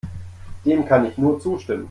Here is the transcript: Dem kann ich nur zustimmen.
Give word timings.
Dem 0.65 0.83
kann 0.87 1.05
ich 1.05 1.19
nur 1.19 1.39
zustimmen. 1.39 1.79